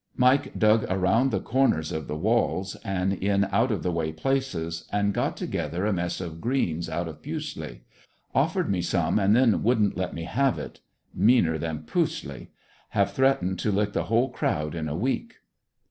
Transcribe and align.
Mike 0.17 0.57
dug 0.57 0.83
around 0.89 1.29
the 1.29 1.39
corners 1.39 1.91
of 1.91 2.07
the 2.07 2.15
walls, 2.17 2.73
and 2.77 3.13
in 3.13 3.45
out 3.51 3.71
of 3.71 3.83
the 3.83 3.91
way 3.91 4.11
places, 4.11 4.87
and 4.91 5.13
got 5.13 5.37
together 5.37 5.85
a 5.85 5.93
mess 5.93 6.19
of 6.19 6.41
greens 6.41 6.89
out 6.89 7.07
of 7.07 7.21
pusley. 7.21 7.81
Offered 8.33 8.67
me 8.67 8.81
some 8.81 9.19
and 9.19 9.35
then 9.35 9.61
wouldn't 9.61 9.95
let 9.95 10.15
me 10.15 10.23
have 10.23 10.57
it. 10.57 10.79
Meaner 11.13 11.59
than 11.59 11.83
pusley. 11.83 12.49
Have 12.89 13.13
threatened 13.13 13.59
to 13.59 13.71
lick 13.71 13.93
the 13.93 14.05
whole 14.05 14.29
crowd 14.29 14.73
in 14.73 14.89
a 14.89 14.95
week. 14.97 15.35